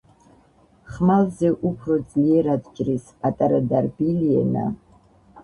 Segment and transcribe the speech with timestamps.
[0.93, 4.67] ხმალზე უფრო ძლიერად ჭრის პატარა და რბილი ენა